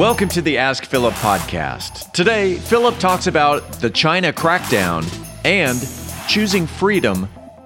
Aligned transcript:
Welcome 0.00 0.30
to 0.30 0.40
the 0.40 0.56
Ask 0.56 0.86
Philip 0.86 1.12
podcast. 1.16 2.10
Today, 2.12 2.54
Philip 2.54 2.96
talks 2.96 3.26
about 3.26 3.70
the 3.82 3.90
China 3.90 4.32
crackdown 4.32 5.04
and 5.44 5.78
choosing 6.26 6.66
freedom 6.66 7.28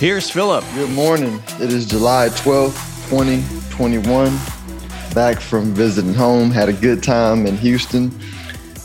Here's 0.00 0.30
Philip. 0.30 0.64
Good 0.72 0.88
morning. 0.92 1.42
It 1.60 1.70
is 1.70 1.84
July 1.84 2.30
12th, 2.30 3.10
2021. 3.10 4.34
Back 5.14 5.40
from 5.40 5.74
visiting 5.74 6.14
home, 6.14 6.50
had 6.50 6.70
a 6.70 6.72
good 6.72 7.02
time 7.02 7.44
in 7.44 7.54
Houston. 7.58 8.10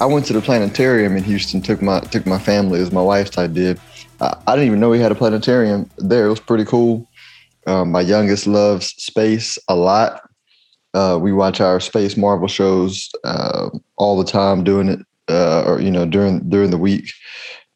I 0.01 0.07
went 0.07 0.25
to 0.25 0.33
the 0.33 0.41
planetarium 0.41 1.15
in 1.15 1.23
Houston, 1.23 1.61
took 1.61 1.81
my 1.81 2.01
took 2.01 2.25
my 2.25 2.37
family, 2.37 2.81
as 2.81 2.91
my 2.91 3.01
wife's 3.01 3.37
did. 3.53 3.79
I, 4.19 4.35
I 4.45 4.55
didn't 4.55 4.67
even 4.67 4.81
know 4.81 4.89
we 4.89 4.99
had 4.99 5.13
a 5.13 5.15
planetarium 5.15 5.89
there. 5.97 6.25
It 6.25 6.31
was 6.31 6.41
pretty 6.41 6.65
cool. 6.65 7.07
Um, 7.65 7.93
my 7.93 8.01
youngest 8.01 8.45
loves 8.45 8.87
space 9.01 9.57
a 9.69 9.75
lot. 9.77 10.21
Uh, 10.93 11.17
we 11.21 11.31
watch 11.31 11.61
our 11.61 11.79
space 11.79 12.17
Marvel 12.17 12.49
shows 12.49 13.09
uh, 13.23 13.69
all 13.95 14.17
the 14.17 14.29
time, 14.29 14.65
doing 14.65 14.89
it, 14.89 14.99
uh, 15.29 15.63
or 15.65 15.79
you 15.79 15.91
know, 15.91 16.05
during 16.05 16.49
during 16.49 16.71
the 16.71 16.77
week. 16.77 17.09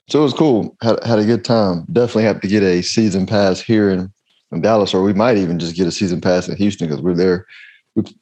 So 0.09 0.19
it 0.19 0.23
was 0.23 0.33
cool. 0.33 0.75
Had 0.81 1.03
had 1.03 1.19
a 1.19 1.25
good 1.25 1.45
time. 1.45 1.85
Definitely 1.91 2.23
have 2.23 2.41
to 2.41 2.47
get 2.47 2.63
a 2.63 2.81
season 2.81 3.27
pass 3.27 3.61
here 3.61 3.91
in, 3.91 4.11
in 4.51 4.61
Dallas, 4.61 4.93
or 4.93 5.03
we 5.03 5.13
might 5.13 5.37
even 5.37 5.59
just 5.59 5.75
get 5.75 5.87
a 5.87 5.91
season 5.91 6.19
pass 6.19 6.47
in 6.47 6.57
Houston 6.57 6.87
because 6.87 7.01
we're 7.01 7.15
there. 7.15 7.45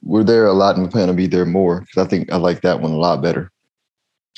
We're 0.02 0.24
there 0.24 0.46
a 0.46 0.54
lot, 0.54 0.76
and 0.76 0.84
we 0.84 0.92
plan 0.92 1.08
to 1.08 1.14
be 1.14 1.28
there 1.28 1.46
more 1.46 1.82
because 1.82 2.06
I 2.06 2.10
think 2.10 2.32
I 2.32 2.38
like 2.38 2.62
that 2.62 2.82
one 2.82 2.92
a 2.92 2.98
lot 2.98 3.22
better. 3.22 3.52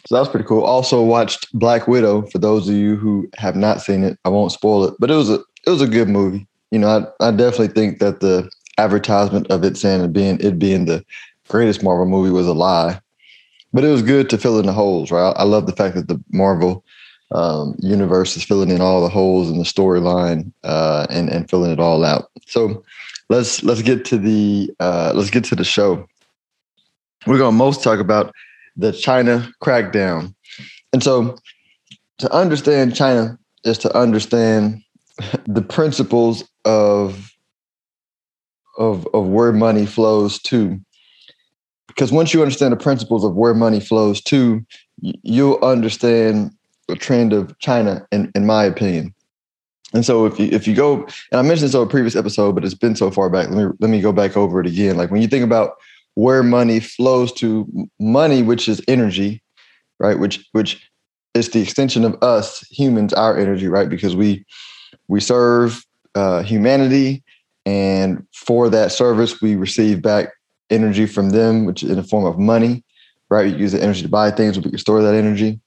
So 0.06 0.16
that 0.16 0.22
was 0.22 0.30
pretty 0.30 0.48
cool. 0.48 0.64
Also 0.64 1.04
watched 1.04 1.52
Black 1.54 1.88
Widow. 1.88 2.28
For 2.28 2.38
those 2.38 2.70
of 2.70 2.76
you 2.76 2.96
who 2.96 3.28
have 3.38 3.56
not 3.56 3.82
seen 3.82 4.04
it, 4.04 4.18
I 4.26 4.30
won't 4.30 4.52
spoil 4.52 4.86
it, 4.86 4.94
but 5.00 5.10
it 5.10 5.16
was 5.16 5.30
a 5.30 5.40
it 5.66 5.70
was 5.72 5.82
a 5.82 5.88
good 5.88 6.08
movie. 6.08 6.48
You 6.72 6.80
know, 6.80 7.14
I, 7.20 7.28
I 7.28 7.32
definitely 7.32 7.70
think 7.70 8.00
that 8.00 8.20
the 8.20 8.50
advertisement 8.78 9.48
of 9.50 9.64
it 9.64 9.76
saying 9.76 10.04
it 10.04 10.14
being 10.14 10.40
it 10.40 10.60
being 10.60 10.86
the 10.86 11.04
greatest 11.48 11.82
Marvel 11.82 12.06
movie 12.06 12.32
was 12.32 12.48
a 12.48 12.54
lie, 12.54 13.02
but 13.74 13.84
it 13.84 13.90
was 13.90 14.04
good 14.04 14.30
to 14.30 14.38
fill 14.38 14.60
in 14.60 14.68
the 14.68 14.74
holes. 14.74 15.10
Right, 15.10 15.34
I 15.36 15.44
love 15.44 15.66
the 15.66 15.76
fact 15.76 15.96
that 15.96 16.08
the 16.08 16.22
Marvel 16.32 16.84
um, 17.32 17.76
universe 17.80 18.36
is 18.36 18.44
filling 18.44 18.72
in 18.72 18.82
all 18.82 19.02
the 19.02 19.10
holes 19.10 19.50
in 19.50 19.58
the 19.58 19.64
storyline 19.64 20.52
uh, 20.64 21.06
and 21.10 21.30
and 21.30 21.50
filling 21.50 21.72
it 21.72 21.80
all 21.80 22.04
out. 22.04 22.30
So 22.48 22.84
let's 23.30 23.64
let's 23.64 23.82
get 23.82 24.06
to 24.06 24.18
the 24.18 24.72
uh, 24.80 25.12
let's 25.16 25.30
get 25.30 25.44
to 25.46 25.56
the 25.56 25.64
show. 25.64 26.08
We're 27.28 27.38
to 27.38 27.52
most 27.52 27.84
talk 27.84 28.00
about 28.00 28.34
the 28.76 28.92
China 28.92 29.52
crackdown, 29.62 30.34
and 30.94 31.04
so 31.04 31.38
to 32.18 32.34
understand 32.34 32.96
China 32.96 33.38
is 33.64 33.78
to 33.80 33.96
understand 33.96 34.82
the 35.46 35.62
principles 35.62 36.44
of 36.66 37.32
of 38.78 39.08
of 39.14 39.28
where 39.28 39.52
money 39.52 39.86
flows 39.86 40.40
to. 40.44 40.80
Because 41.88 42.12
once 42.12 42.34
you 42.34 42.42
understand 42.42 42.72
the 42.72 42.78
principles 42.78 43.26
of 43.26 43.36
where 43.36 43.54
money 43.54 43.82
flows 43.82 44.22
to, 44.22 44.66
you'll 45.02 45.60
understand 45.64 46.52
a 46.90 46.96
trend 46.96 47.34
of 47.34 47.58
China, 47.60 48.06
in, 48.12 48.32
in 48.36 48.46
my 48.46 48.64
opinion. 48.64 49.14
And 49.94 50.06
so 50.06 50.26
if 50.26 50.40
you 50.40 50.48
if 50.52 50.68
you 50.68 50.76
go, 50.76 51.04
and 51.32 51.40
I 51.40 51.42
mentioned 51.42 51.70
this 51.70 51.76
on 51.76 51.88
a 51.88 51.90
previous 51.90 52.16
episode, 52.16 52.54
but 52.54 52.64
it's 52.64 52.76
been 52.76 52.96
so 52.96 53.10
far 53.10 53.30
back. 53.30 53.50
Let 53.50 53.58
me 53.58 53.74
let 53.80 53.90
me 53.90 54.02
go 54.02 54.12
back 54.12 54.38
over 54.38 54.60
it 54.62 54.68
again. 54.68 54.98
Like 54.98 55.10
when 55.10 55.22
you 55.22 55.28
think 55.28 55.44
about 55.44 55.74
where 56.14 56.44
money 56.44 56.80
flows 56.80 57.32
to, 57.34 57.68
money, 58.00 58.44
which 58.44 58.68
is 58.68 58.82
energy, 58.88 59.42
right? 60.00 60.20
Which 60.20 60.46
which 60.52 60.88
is 61.34 61.50
the 61.50 61.62
extension 61.62 62.04
of 62.06 62.22
us 62.22 62.60
humans, 62.70 63.14
our 63.14 63.38
energy, 63.38 63.68
right? 63.68 63.90
Because 63.90 64.16
we 64.16 64.46
we 65.08 65.20
serve 65.20 65.84
uh, 66.14 66.44
humanity, 66.44 67.24
and 67.66 68.26
for 68.34 68.70
that 68.70 68.92
service, 68.92 69.42
we 69.42 69.56
receive 69.56 70.04
back 70.04 70.30
energy 70.70 71.08
from 71.08 71.32
them, 71.32 71.66
which 71.66 71.84
is 71.84 71.90
in 71.90 71.96
the 71.96 72.04
form 72.04 72.26
of 72.26 72.38
money, 72.38 72.84
right? 73.30 73.48
You 73.48 73.58
use 73.58 73.72
the 73.72 73.82
energy 73.82 74.04
to 74.04 74.10
buy 74.10 74.30
things, 74.30 74.58
we 74.58 74.70
can 74.70 74.78
store 74.78 75.02
that 75.02 75.16
energy. 75.16 75.60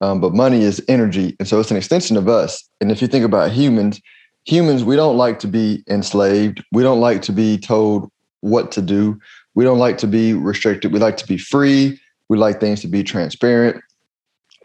Um, 0.00 0.20
but 0.20 0.34
money 0.34 0.62
is 0.62 0.82
energy. 0.88 1.34
And 1.38 1.48
so 1.48 1.58
it's 1.58 1.70
an 1.70 1.76
extension 1.76 2.16
of 2.16 2.28
us. 2.28 2.68
And 2.80 2.92
if 2.92 3.00
you 3.00 3.08
think 3.08 3.24
about 3.24 3.50
humans, 3.50 4.00
humans, 4.44 4.84
we 4.84 4.96
don't 4.96 5.16
like 5.16 5.38
to 5.40 5.48
be 5.48 5.82
enslaved. 5.88 6.62
We 6.72 6.82
don't 6.82 7.00
like 7.00 7.22
to 7.22 7.32
be 7.32 7.58
told 7.58 8.10
what 8.40 8.70
to 8.72 8.82
do. 8.82 9.18
We 9.54 9.64
don't 9.64 9.78
like 9.78 9.98
to 9.98 10.06
be 10.06 10.34
restricted. 10.34 10.92
We 10.92 10.98
like 10.98 11.16
to 11.18 11.26
be 11.26 11.38
free. 11.38 11.98
We 12.28 12.36
like 12.36 12.60
things 12.60 12.80
to 12.82 12.88
be 12.88 13.02
transparent. 13.02 13.82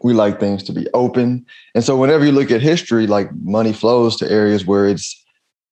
We 0.02 0.12
like 0.12 0.38
things 0.38 0.62
to 0.64 0.72
be 0.72 0.86
open. 0.94 1.46
And 1.74 1.84
so 1.84 1.96
whenever 1.96 2.24
you 2.24 2.32
look 2.32 2.50
at 2.50 2.60
history, 2.60 3.06
like 3.06 3.32
money 3.36 3.72
flows 3.72 4.16
to 4.16 4.30
areas 4.30 4.66
where 4.66 4.86
it's, 4.86 5.24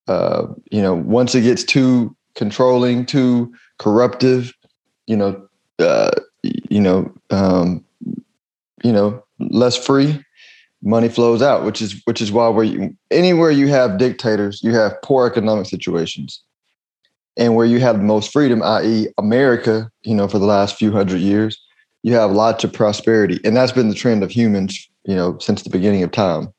uh, 0.07 0.47
you 0.71 0.81
know, 0.81 0.95
once 0.95 1.35
it 1.35 1.41
gets 1.41 1.63
too 1.63 2.15
controlling, 2.35 3.05
too 3.05 3.53
corruptive, 3.77 4.53
you 5.05 5.17
know, 5.17 5.47
uh, 5.79 6.11
you 6.43 6.79
know, 6.79 7.13
um, 7.29 7.83
you 8.83 8.91
know, 8.91 9.23
less 9.39 9.77
free, 9.77 10.23
money 10.81 11.09
flows 11.09 11.41
out, 11.41 11.63
which 11.63 11.81
is 11.81 12.01
which 12.05 12.21
is 12.21 12.31
why 12.31 12.47
where 12.49 12.63
you, 12.63 12.95
anywhere 13.09 13.51
you 13.51 13.67
have 13.67 13.97
dictators, 13.97 14.61
you 14.63 14.73
have 14.73 15.01
poor 15.03 15.27
economic 15.27 15.65
situations, 15.65 16.41
and 17.37 17.55
where 17.55 17.65
you 17.65 17.79
have 17.79 17.97
the 17.97 18.03
most 18.03 18.31
freedom, 18.31 18.61
i.e., 18.63 19.07
America, 19.17 19.89
you 20.03 20.15
know, 20.15 20.27
for 20.27 20.39
the 20.39 20.45
last 20.45 20.75
few 20.75 20.91
hundred 20.91 21.21
years, 21.21 21.59
you 22.03 22.13
have 22.13 22.31
lots 22.31 22.63
of 22.63 22.73
prosperity, 22.73 23.39
and 23.43 23.55
that's 23.55 23.71
been 23.71 23.89
the 23.89 23.95
trend 23.95 24.23
of 24.23 24.31
humans, 24.31 24.89
you 25.05 25.15
know, 25.15 25.37
since 25.39 25.63
the 25.63 25.69
beginning 25.69 26.03
of 26.03 26.11
time. 26.11 26.51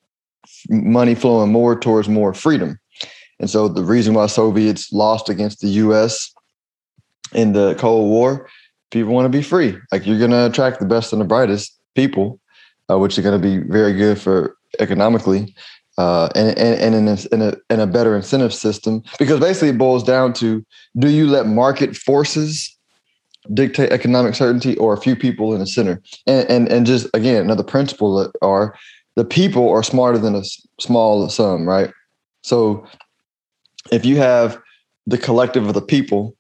Money 0.69 1.15
flowing 1.15 1.51
more 1.51 1.79
towards 1.79 2.09
more 2.09 2.35
freedom, 2.35 2.79
and 3.41 3.51
so 3.51 3.69
the 3.69 3.85
reason 3.85 4.15
why 4.15 4.27
Soviets 4.27 4.93
lost 4.93 5.29
against 5.29 5.61
the 5.61 5.69
U.S. 5.69 6.33
in 7.33 7.53
the 7.53 7.75
Cold 7.77 8.09
War, 8.09 8.49
people 8.91 9.13
want 9.13 9.25
to 9.25 9.37
be 9.37 9.43
free. 9.43 9.77
Like 9.91 10.07
you're 10.07 10.19
going 10.19 10.31
to 10.31 10.47
attract 10.47 10.79
the 10.79 10.87
best 10.87 11.13
and 11.13 11.21
the 11.21 11.27
brightest 11.27 11.77
people 11.95 12.41
uh, 12.91 12.99
which 12.99 13.19
are 13.19 13.23
going 13.23 13.41
to 13.41 13.47
be 13.47 13.59
very 13.69 13.93
good 13.93 14.21
for 14.21 14.57
economically 14.81 15.55
uh, 15.99 16.29
and, 16.35 16.57
and, 16.59 16.81
and 16.81 16.95
in, 16.95 17.09
a, 17.09 17.35
in, 17.35 17.43
a, 17.43 17.73
in 17.75 17.81
a 17.81 17.87
better 17.87 18.17
incentive 18.17 18.55
system. 18.55 19.03
Because 19.19 19.41
basically 19.41 19.71
it 19.71 19.79
boils 19.79 20.03
down 20.03 20.33
to 20.35 20.65
do 20.99 21.09
you 21.09 21.27
let 21.27 21.47
market 21.47 21.97
forces 21.97 22.77
dictate 23.53 23.93
economic 23.93 24.35
certainty 24.35 24.77
or 24.77 24.95
a 24.95 25.01
few 25.01 25.17
people 25.17 25.53
in 25.53 25.61
the 25.61 25.67
center? 25.67 26.01
And, 26.27 26.49
and, 26.51 26.69
and 26.69 26.87
just 26.87 27.09
again, 27.15 27.43
another 27.43 27.65
principle 27.65 28.17
that 28.17 28.33
are 28.41 28.75
the 29.17 29.25
people 29.25 29.69
are 29.69 29.83
smarter 29.83 30.19
than 30.19 30.35
a 30.35 30.43
small 30.81 31.29
sum, 31.29 31.69
right? 31.69 31.93
So 32.43 32.87
if 33.91 34.05
you 34.05 34.17
have 34.17 34.61
the 35.07 35.19
collective 35.19 35.67
of 35.67 35.75
the 35.75 35.83
people, 35.83 36.35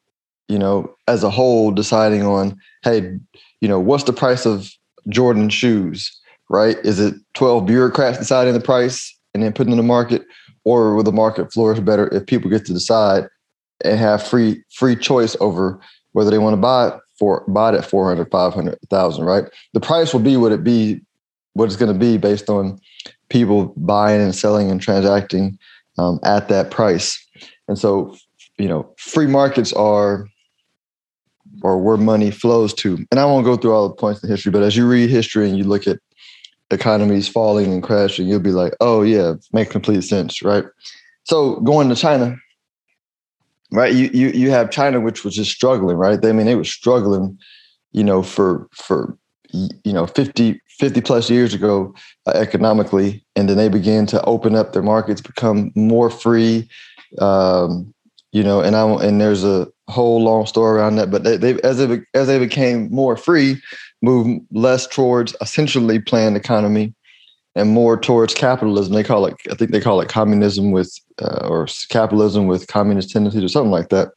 you 0.48 0.58
know, 0.58 0.94
as 1.08 1.22
a 1.22 1.30
whole 1.30 1.70
deciding 1.70 2.22
on, 2.22 2.58
hey, 2.82 3.18
you 3.60 3.68
know, 3.68 3.80
what's 3.80 4.04
the 4.04 4.12
price 4.12 4.46
of 4.46 4.70
Jordan 5.08 5.48
shoes? 5.48 6.18
right? 6.52 6.76
Is 6.84 7.00
it 7.00 7.14
12 7.34 7.66
bureaucrats 7.66 8.18
deciding 8.18 8.54
the 8.54 8.60
price 8.60 9.18
and 9.34 9.42
then 9.42 9.52
putting 9.52 9.72
in 9.72 9.78
the 9.78 9.82
market? 9.82 10.22
Or 10.64 10.94
will 10.94 11.02
the 11.02 11.10
market 11.10 11.52
flourish 11.52 11.80
better 11.80 12.08
if 12.14 12.26
people 12.26 12.50
get 12.50 12.64
to 12.66 12.72
decide 12.72 13.26
and 13.84 13.98
have 13.98 14.24
free 14.24 14.62
free 14.70 14.94
choice 14.94 15.34
over 15.40 15.80
whether 16.12 16.30
they 16.30 16.38
want 16.38 16.54
to 16.54 16.60
buy 16.60 16.88
it 16.88 16.94
for 17.18 17.44
buy 17.48 17.70
it 17.70 17.78
at 17.78 17.84
400, 17.84 18.30
500,000, 18.30 19.24
right? 19.24 19.44
The 19.72 19.80
price 19.80 20.12
will 20.12 20.20
be 20.20 20.36
what 20.36 20.52
it 20.52 20.62
be, 20.62 21.00
what 21.54 21.64
it's 21.64 21.74
going 21.74 21.92
to 21.92 21.98
be 21.98 22.16
based 22.16 22.48
on 22.48 22.78
people 23.28 23.74
buying 23.76 24.20
and 24.20 24.34
selling 24.34 24.70
and 24.70 24.80
transacting 24.80 25.58
um, 25.98 26.20
at 26.22 26.48
that 26.48 26.70
price. 26.70 27.18
And 27.66 27.78
so, 27.78 28.16
you 28.58 28.68
know, 28.68 28.88
free 28.98 29.26
markets 29.26 29.72
are 29.72 30.28
or 31.62 31.78
where 31.78 31.96
money 31.96 32.30
flows 32.30 32.72
to. 32.74 32.98
And 33.10 33.20
I 33.20 33.24
won't 33.24 33.44
go 33.44 33.56
through 33.56 33.72
all 33.72 33.88
the 33.88 33.94
points 33.94 34.22
in 34.22 34.30
history, 34.30 34.50
but 34.52 34.62
as 34.62 34.76
you 34.76 34.86
read 34.86 35.10
history 35.10 35.48
and 35.48 35.58
you 35.58 35.64
look 35.64 35.86
at 35.86 35.98
economies 36.70 37.28
falling 37.28 37.72
and 37.72 37.82
crashing, 37.82 38.26
you'll 38.26 38.40
be 38.40 38.52
like, 38.52 38.74
oh 38.80 39.02
yeah, 39.02 39.34
make 39.52 39.70
complete 39.70 40.02
sense, 40.02 40.42
right? 40.42 40.64
So 41.24 41.60
going 41.60 41.88
to 41.88 41.94
China, 41.94 42.36
right? 43.70 43.94
You 43.94 44.10
you 44.12 44.28
you 44.28 44.50
have 44.50 44.70
China, 44.70 45.00
which 45.00 45.24
was 45.24 45.34
just 45.34 45.50
struggling, 45.50 45.96
right? 45.96 46.24
I 46.24 46.32
mean, 46.32 46.46
they 46.46 46.56
were 46.56 46.64
struggling, 46.64 47.38
you 47.92 48.02
know, 48.02 48.22
for 48.22 48.68
for 48.72 49.16
you 49.52 49.92
know 49.92 50.06
50 50.06 50.60
50 50.78 51.00
plus 51.02 51.28
years 51.28 51.52
ago 51.54 51.94
uh, 52.26 52.30
economically 52.30 53.24
and 53.36 53.48
then 53.48 53.56
they 53.56 53.68
began 53.68 54.06
to 54.06 54.22
open 54.24 54.54
up 54.54 54.72
their 54.72 54.82
markets 54.82 55.20
become 55.20 55.70
more 55.74 56.08
free 56.08 56.68
um, 57.18 57.92
you 58.32 58.42
know 58.42 58.62
and 58.62 58.74
i 58.74 58.82
and 59.04 59.20
there's 59.20 59.44
a 59.44 59.68
whole 59.92 60.22
long 60.22 60.46
story 60.46 60.78
around 60.78 60.96
that. 60.96 61.10
But 61.10 61.24
they, 61.24 61.36
they 61.36 61.60
as 61.62 61.78
they 61.78 62.00
as 62.14 62.26
they 62.26 62.38
became 62.38 62.90
more 62.90 63.16
free, 63.16 63.62
moved 64.00 64.44
less 64.50 64.86
towards 64.86 65.36
essentially 65.40 66.00
planned 66.00 66.36
economy 66.36 66.94
and 67.54 67.70
more 67.70 67.98
towards 67.98 68.34
capitalism. 68.34 68.94
They 68.94 69.04
call 69.04 69.26
it, 69.26 69.34
I 69.50 69.54
think 69.54 69.70
they 69.70 69.80
call 69.80 70.00
it 70.00 70.08
communism 70.08 70.72
with, 70.72 70.98
uh, 71.20 71.46
or 71.46 71.66
capitalism 71.90 72.46
with 72.46 72.66
communist 72.66 73.10
tendencies 73.10 73.44
or 73.44 73.48
something 73.48 73.70
like 73.70 73.90
that. 73.90 74.12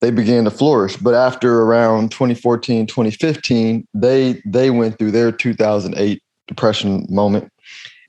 They 0.00 0.10
began 0.10 0.44
to 0.44 0.50
flourish. 0.50 0.96
But 0.96 1.14
after 1.14 1.62
around 1.62 2.10
2014, 2.10 2.86
2015, 2.86 3.86
they 3.92 4.42
they 4.46 4.70
went 4.70 4.98
through 4.98 5.10
their 5.10 5.30
2008 5.30 6.22
depression 6.48 7.06
moment, 7.10 7.52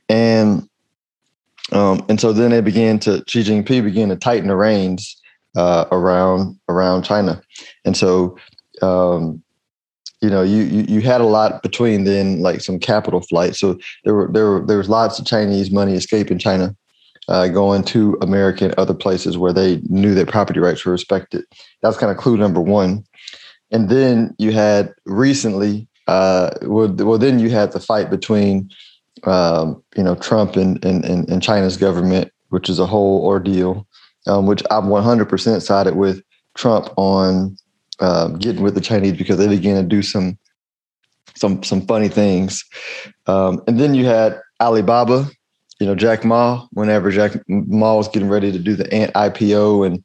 and 0.07 0.67
um, 1.73 2.05
and 2.07 2.19
so 2.19 2.31
then 2.31 2.51
they 2.51 2.61
began 2.61 2.97
to 2.99 3.25
Xi 3.27 3.43
Jinping 3.43 3.83
began 3.83 4.07
to 4.07 4.15
tighten 4.15 4.47
the 4.47 4.55
reins 4.55 5.20
uh, 5.55 5.85
around 5.91 6.59
around 6.69 7.03
China, 7.03 7.41
and 7.85 7.97
so 7.97 8.37
um, 8.81 9.41
you 10.21 10.29
know 10.29 10.41
you, 10.41 10.63
you 10.63 10.83
you 10.83 11.01
had 11.01 11.21
a 11.21 11.25
lot 11.25 11.61
between 11.63 12.03
then 12.03 12.41
like 12.41 12.61
some 12.61 12.79
capital 12.79 13.21
flight. 13.21 13.55
So 13.55 13.77
there 14.03 14.13
were 14.13 14.29
there 14.31 14.49
were 14.49 14.65
there 14.65 14.77
was 14.77 14.89
lots 14.89 15.19
of 15.19 15.25
Chinese 15.25 15.71
money 15.71 15.93
escaping 15.93 16.39
China, 16.39 16.75
uh, 17.27 17.47
going 17.47 17.83
to 17.85 18.17
America 18.21 18.65
and 18.65 18.73
other 18.75 18.93
places 18.93 19.37
where 19.37 19.53
they 19.53 19.81
knew 19.89 20.13
their 20.13 20.25
property 20.25 20.59
rights 20.59 20.85
were 20.85 20.91
respected. 20.91 21.43
That's 21.81 21.97
kind 21.97 22.11
of 22.11 22.17
clue 22.17 22.37
number 22.37 22.61
one. 22.61 23.03
And 23.71 23.89
then 23.89 24.35
you 24.37 24.51
had 24.51 24.93
recently, 25.05 25.87
uh, 26.07 26.51
well, 26.63 26.89
well, 26.89 27.17
then 27.17 27.39
you 27.39 27.49
had 27.49 27.71
the 27.71 27.79
fight 27.79 28.09
between 28.09 28.69
um, 29.23 29.81
you 29.95 30.03
know 30.03 30.15
Trump 30.15 30.55
and, 30.55 30.83
and 30.83 31.05
and 31.05 31.43
China's 31.43 31.77
government, 31.77 32.31
which 32.49 32.69
is 32.69 32.79
a 32.79 32.85
whole 32.85 33.25
ordeal 33.25 33.87
um, 34.27 34.45
which 34.45 34.63
I'm 34.69 34.85
100% 34.85 35.61
sided 35.61 35.95
with 35.95 36.21
Trump 36.55 36.89
on 36.97 37.57
uh, 37.99 38.29
getting 38.29 38.63
with 38.63 38.75
the 38.75 38.81
Chinese 38.81 39.13
because 39.13 39.37
they 39.37 39.47
began 39.47 39.81
to 39.81 39.87
do 39.87 40.01
some 40.01 40.37
some 41.35 41.63
some 41.63 41.85
funny 41.87 42.09
things. 42.09 42.63
Um, 43.27 43.61
and 43.67 43.79
then 43.79 43.95
you 43.95 44.05
had 44.05 44.39
Alibaba, 44.59 45.27
you 45.79 45.87
know, 45.87 45.95
Jack 45.95 46.25
Ma. 46.25 46.67
Whenever 46.71 47.11
Jack 47.11 47.33
Ma 47.47 47.95
was 47.95 48.07
getting 48.09 48.29
ready 48.29 48.51
to 48.51 48.59
do 48.59 48.75
the 48.75 48.91
Ant 48.93 49.13
IPO, 49.13 49.85
and 49.85 50.03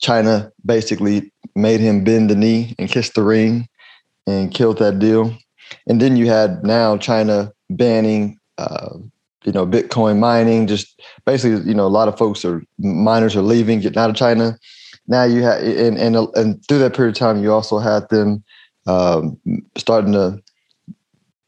China 0.00 0.50
basically 0.64 1.32
made 1.54 1.80
him 1.80 2.04
bend 2.04 2.30
the 2.30 2.34
knee 2.34 2.74
and 2.78 2.88
kiss 2.88 3.10
the 3.10 3.22
ring 3.22 3.68
and 4.26 4.52
killed 4.52 4.78
that 4.78 4.98
deal. 4.98 5.36
And 5.86 6.00
then 6.00 6.16
you 6.16 6.26
had 6.26 6.64
now 6.64 6.96
China 6.96 7.52
banning 7.70 8.38
uh, 8.58 8.98
you 9.44 9.52
know, 9.52 9.66
Bitcoin 9.66 10.18
mining, 10.18 10.66
just 10.66 11.00
basically, 11.26 11.66
you 11.68 11.74
know, 11.74 11.86
a 11.86 11.88
lot 11.88 12.08
of 12.08 12.16
folks 12.16 12.44
are 12.44 12.62
miners 12.78 13.36
are 13.36 13.42
leaving, 13.42 13.80
getting 13.80 13.98
out 13.98 14.10
of 14.10 14.16
China. 14.16 14.58
Now 15.08 15.24
you 15.24 15.42
have, 15.42 15.62
and 15.62 15.98
and 15.98 16.16
and 16.34 16.66
through 16.66 16.78
that 16.78 16.94
period 16.94 17.16
of 17.16 17.18
time, 17.18 17.42
you 17.42 17.52
also 17.52 17.78
had 17.78 18.08
them 18.08 18.44
um, 18.86 19.38
starting 19.76 20.12
to 20.12 20.40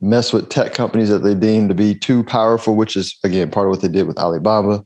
mess 0.01 0.33
with 0.33 0.49
tech 0.49 0.75
companies 0.75 1.09
that 1.09 1.21
they 1.21 1.35
deem 1.35 1.69
to 1.69 1.75
be 1.75 1.95
too 1.95 2.25
powerful, 2.25 2.75
which 2.75 2.97
is 2.97 3.17
again 3.25 3.51
part 3.51 3.67
of 3.67 3.71
what 3.71 3.81
they 3.81 3.89
did 3.89 4.07
with 4.07 4.19
Alibaba, 4.19 4.83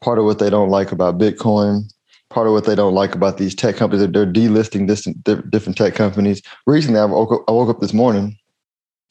part 0.00 0.18
of 0.18 0.24
what 0.24 0.38
they 0.38 0.50
don't 0.50 0.70
like 0.70 0.92
about 0.92 1.18
Bitcoin, 1.18 1.82
part 2.30 2.46
of 2.46 2.52
what 2.52 2.64
they 2.64 2.76
don't 2.76 2.94
like 2.94 3.14
about 3.14 3.38
these 3.38 3.54
tech 3.54 3.76
companies. 3.76 4.02
That 4.02 4.12
they're 4.12 4.26
delisting 4.26 4.86
distant, 4.86 5.22
different 5.50 5.76
tech 5.76 5.94
companies. 5.94 6.42
Recently, 6.66 7.00
I 7.00 7.06
woke, 7.06 7.32
up, 7.32 7.44
I 7.48 7.52
woke 7.52 7.70
up 7.70 7.80
this 7.80 7.92
morning 7.92 8.38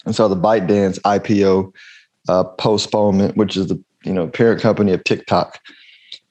and 0.05 0.15
saw 0.15 0.27
the 0.27 0.35
ByteDance 0.35 0.99
IPO 1.01 1.73
uh, 2.27 2.43
postponement, 2.43 3.37
which 3.37 3.57
is 3.57 3.67
the 3.67 3.81
you 4.03 4.13
know 4.13 4.27
parent 4.27 4.61
company 4.61 4.91
of 4.93 5.03
TikTok. 5.03 5.59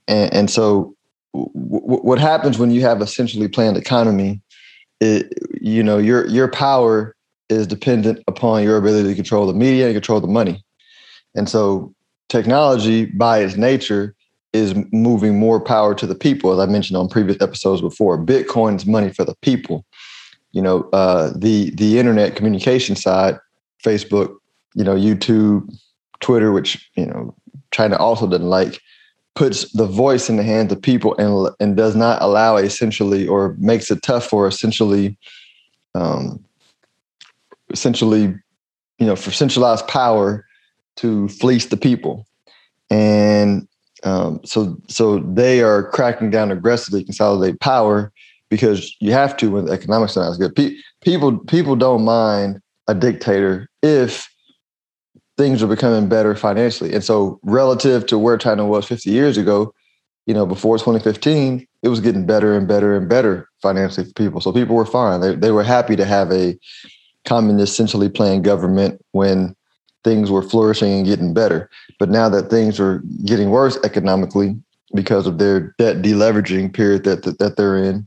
And, 0.08 0.32
and 0.32 0.50
so, 0.50 0.94
w- 1.34 2.02
what 2.02 2.18
happens 2.18 2.58
when 2.58 2.70
you 2.70 2.80
have 2.82 3.00
a 3.00 3.06
centrally 3.06 3.48
planned 3.48 3.76
economy? 3.76 4.40
It, 5.00 5.32
you 5.60 5.82
know 5.82 5.98
your 5.98 6.26
your 6.26 6.48
power 6.48 7.14
is 7.48 7.66
dependent 7.66 8.22
upon 8.28 8.62
your 8.62 8.76
ability 8.76 9.08
to 9.08 9.14
control 9.14 9.46
the 9.46 9.52
media 9.52 9.86
and 9.86 9.94
control 9.94 10.20
the 10.20 10.28
money. 10.28 10.62
And 11.34 11.48
so, 11.48 11.94
technology 12.28 13.06
by 13.06 13.38
its 13.40 13.56
nature 13.56 14.14
is 14.52 14.74
moving 14.92 15.38
more 15.38 15.60
power 15.60 15.94
to 15.94 16.06
the 16.06 16.14
people, 16.14 16.52
as 16.52 16.58
I 16.58 16.70
mentioned 16.70 16.96
on 16.96 17.08
previous 17.08 17.40
episodes 17.40 17.80
before. 17.80 18.18
Bitcoin's 18.18 18.84
money 18.84 19.12
for 19.12 19.24
the 19.24 19.36
people. 19.42 19.84
You 20.52 20.62
know, 20.62 20.88
uh, 20.92 21.32
the 21.36 21.70
the 21.70 21.98
internet 21.98 22.34
communication 22.34 22.96
side, 22.96 23.38
Facebook, 23.84 24.34
you 24.74 24.84
know, 24.84 24.94
YouTube, 24.94 25.68
Twitter, 26.20 26.52
which, 26.52 26.90
you 26.96 27.06
know, 27.06 27.34
China 27.72 27.96
also 27.96 28.26
doesn't 28.26 28.48
like, 28.48 28.80
puts 29.36 29.70
the 29.72 29.86
voice 29.86 30.28
in 30.28 30.36
the 30.36 30.42
hands 30.42 30.72
of 30.72 30.82
people 30.82 31.16
and 31.16 31.54
and 31.60 31.76
does 31.76 31.94
not 31.94 32.20
allow 32.20 32.56
essentially 32.56 33.28
or 33.28 33.54
makes 33.58 33.90
it 33.90 34.02
tough 34.02 34.26
for 34.26 34.46
essentially 34.46 35.16
um 35.94 36.44
essentially 37.70 38.34
you 38.98 39.06
know 39.06 39.16
for 39.16 39.30
centralized 39.30 39.86
power 39.88 40.44
to 40.96 41.28
fleece 41.28 41.66
the 41.66 41.76
people. 41.76 42.26
And 42.90 43.66
um, 44.02 44.40
so 44.44 44.76
so 44.88 45.20
they 45.20 45.62
are 45.62 45.90
cracking 45.90 46.30
down 46.30 46.50
aggressively 46.50 47.04
consolidate 47.04 47.60
power 47.60 48.12
because 48.48 48.94
you 49.00 49.12
have 49.12 49.36
to 49.38 49.50
when 49.50 49.66
the 49.66 49.72
economics 49.72 50.16
are 50.16 50.24
not 50.24 50.30
as 50.30 50.38
good. 50.38 50.54
Pe- 50.54 50.76
people 51.02 51.38
people 51.38 51.76
don't 51.76 52.04
mind 52.04 52.60
a 52.88 52.94
dictator 52.94 53.68
if 53.82 54.28
things 55.40 55.62
are 55.62 55.66
becoming 55.66 56.06
better 56.06 56.34
financially. 56.34 56.92
And 56.92 57.02
so 57.02 57.40
relative 57.42 58.06
to 58.08 58.18
where 58.18 58.36
China 58.36 58.66
was 58.66 58.86
50 58.86 59.10
years 59.10 59.38
ago, 59.38 59.72
you 60.26 60.34
know, 60.34 60.44
before 60.44 60.76
2015, 60.76 61.66
it 61.82 61.88
was 61.88 61.98
getting 61.98 62.26
better 62.26 62.54
and 62.54 62.68
better 62.68 62.94
and 62.94 63.08
better 63.08 63.48
financially 63.62 64.06
for 64.06 64.12
people. 64.12 64.42
So 64.42 64.52
people 64.52 64.76
were 64.76 64.84
fine. 64.84 65.22
They, 65.22 65.34
they 65.34 65.50
were 65.50 65.64
happy 65.64 65.96
to 65.96 66.04
have 66.04 66.30
a 66.30 66.58
communist 67.24 67.74
centrally 67.74 68.10
planned 68.10 68.44
government 68.44 69.00
when 69.12 69.56
things 70.04 70.30
were 70.30 70.42
flourishing 70.42 70.92
and 70.92 71.06
getting 71.06 71.32
better. 71.32 71.70
But 71.98 72.10
now 72.10 72.28
that 72.28 72.50
things 72.50 72.78
are 72.78 72.98
getting 73.24 73.48
worse 73.48 73.78
economically 73.82 74.54
because 74.94 75.26
of 75.26 75.38
their 75.38 75.74
debt 75.78 76.02
deleveraging 76.02 76.74
period 76.74 77.04
that, 77.04 77.22
that, 77.22 77.38
that 77.38 77.56
they're 77.56 77.78
in, 77.82 78.06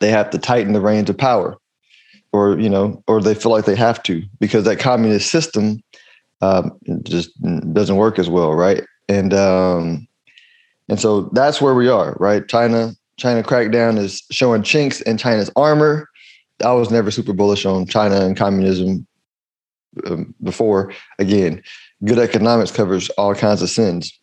they 0.00 0.10
have 0.10 0.30
to 0.30 0.38
tighten 0.38 0.72
the 0.72 0.80
reins 0.80 1.08
of 1.08 1.16
power 1.16 1.56
or, 2.32 2.58
you 2.58 2.68
know, 2.68 3.00
or 3.06 3.22
they 3.22 3.36
feel 3.36 3.52
like 3.52 3.66
they 3.66 3.76
have 3.76 4.02
to 4.02 4.20
because 4.40 4.64
that 4.64 4.80
communist 4.80 5.30
system 5.30 5.80
um, 6.40 6.78
just 7.02 7.30
doesn't 7.72 7.96
work 7.96 8.18
as 8.18 8.28
well, 8.28 8.52
right? 8.52 8.82
And 9.08 9.32
um, 9.34 10.06
and 10.88 11.00
so 11.00 11.30
that's 11.32 11.60
where 11.60 11.74
we 11.74 11.88
are, 11.88 12.16
right? 12.20 12.46
China 12.48 12.92
China 13.16 13.42
crackdown 13.42 13.98
is 13.98 14.22
showing 14.30 14.62
chinks 14.62 15.00
in 15.02 15.18
China's 15.18 15.50
armor. 15.56 16.08
I 16.64 16.72
was 16.72 16.90
never 16.90 17.10
super 17.10 17.32
bullish 17.32 17.66
on 17.66 17.86
China 17.86 18.20
and 18.20 18.36
communism 18.36 19.06
um, 20.06 20.34
before. 20.42 20.92
Again, 21.18 21.62
good 22.04 22.18
economics 22.18 22.70
covers 22.70 23.10
all 23.10 23.34
kinds 23.34 23.62
of 23.62 23.70
sins. 23.70 24.18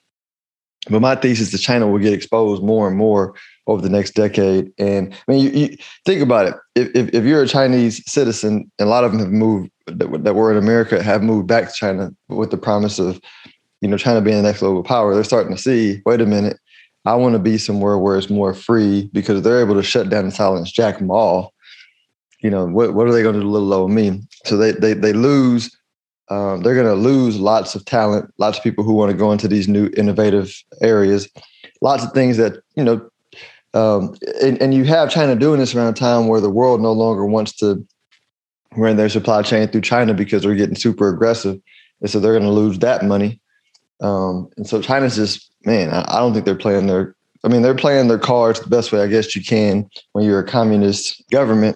But 0.89 1.01
my 1.01 1.15
thesis 1.15 1.53
is 1.53 1.61
China 1.61 1.87
will 1.87 1.99
get 1.99 2.13
exposed 2.13 2.63
more 2.63 2.87
and 2.87 2.97
more 2.97 3.35
over 3.67 3.81
the 3.81 3.89
next 3.89 4.11
decade. 4.11 4.71
And 4.77 5.13
I 5.13 5.31
mean, 5.31 5.45
you, 5.45 5.49
you 5.51 5.77
think 6.05 6.21
about 6.21 6.47
it. 6.47 6.55
If, 6.75 6.89
if, 6.95 7.13
if 7.13 7.23
you're 7.23 7.43
a 7.43 7.47
Chinese 7.47 8.03
citizen, 8.11 8.71
and 8.79 8.87
a 8.87 8.89
lot 8.89 9.03
of 9.03 9.11
them 9.11 9.19
have 9.19 9.31
moved 9.31 9.69
that, 9.87 10.23
that 10.23 10.35
were 10.35 10.51
in 10.51 10.57
America 10.57 11.01
have 11.01 11.23
moved 11.23 11.47
back 11.47 11.67
to 11.67 11.73
China 11.73 12.11
with 12.29 12.51
the 12.51 12.57
promise 12.57 12.99
of, 12.99 13.19
you 13.81 13.87
know, 13.87 13.97
China 13.97 14.21
being 14.21 14.37
the 14.37 14.43
next 14.43 14.59
global 14.59 14.83
power. 14.83 15.13
They're 15.13 15.23
starting 15.23 15.55
to 15.55 15.61
see, 15.61 16.01
wait 16.05 16.21
a 16.21 16.25
minute, 16.25 16.57
I 17.05 17.15
want 17.15 17.33
to 17.33 17.39
be 17.39 17.57
somewhere 17.57 17.97
where 17.97 18.17
it's 18.17 18.29
more 18.29 18.53
free 18.53 19.09
because 19.13 19.41
they're 19.41 19.61
able 19.61 19.75
to 19.75 19.83
shut 19.83 20.09
down 20.09 20.23
and 20.23 20.33
silence 20.33 20.71
Jack 20.71 21.01
Ma. 21.01 21.47
You 22.41 22.49
know, 22.49 22.65
what, 22.65 22.93
what 22.93 23.07
are 23.07 23.11
they 23.11 23.23
going 23.23 23.35
to 23.35 23.41
do 23.41 23.47
a 23.47 23.49
little 23.49 23.67
low 23.67 23.87
me? 23.87 24.21
So 24.45 24.57
they 24.57 24.71
they 24.71 24.93
they 24.93 25.13
lose. 25.13 25.75
Um, 26.29 26.61
they're 26.61 26.75
going 26.75 26.87
to 26.87 26.93
lose 26.93 27.37
lots 27.37 27.75
of 27.75 27.83
talent, 27.83 28.31
lots 28.37 28.57
of 28.57 28.63
people 28.63 28.85
who 28.85 28.93
want 28.93 29.11
to 29.11 29.17
go 29.17 29.33
into 29.33 29.49
these 29.49 29.67
new 29.67 29.91
innovative 29.97 30.55
areas, 30.81 31.27
lots 31.81 32.05
of 32.05 32.13
things 32.13 32.37
that 32.37 32.63
you 32.75 32.83
know. 32.83 33.10
Um, 33.73 34.15
and, 34.41 34.61
and 34.61 34.73
you 34.73 34.83
have 34.85 35.09
China 35.09 35.35
doing 35.35 35.59
this 35.59 35.73
around 35.73 35.87
a 35.87 35.93
time 35.93 36.27
where 36.27 36.41
the 36.41 36.49
world 36.49 36.81
no 36.81 36.91
longer 36.91 37.25
wants 37.25 37.53
to 37.57 37.85
run 38.75 38.97
their 38.97 39.09
supply 39.09 39.41
chain 39.41 39.67
through 39.67 39.81
China 39.81 40.13
because 40.13 40.43
they're 40.43 40.55
getting 40.55 40.75
super 40.75 41.09
aggressive. 41.09 41.59
And 42.01 42.09
so 42.09 42.19
they're 42.19 42.33
going 42.33 42.43
to 42.43 42.49
lose 42.49 42.79
that 42.79 43.05
money. 43.05 43.39
Um, 44.01 44.49
and 44.57 44.67
so 44.67 44.81
China's 44.81 45.15
just, 45.15 45.51
man, 45.63 45.89
I, 45.91 46.03
I, 46.07 46.19
don't 46.19 46.33
think 46.33 46.45
they're 46.45 46.55
playing 46.55 46.87
their, 46.87 47.15
I 47.43 47.49
mean, 47.49 47.61
they're 47.61 47.75
playing 47.75 48.07
their 48.07 48.17
cards 48.17 48.59
the 48.59 48.69
best 48.69 48.91
way 48.91 49.01
I 49.01 49.07
guess 49.07 49.35
you 49.35 49.43
can 49.43 49.89
when 50.13 50.25
you're 50.25 50.39
a 50.39 50.47
communist 50.47 51.23
government. 51.29 51.75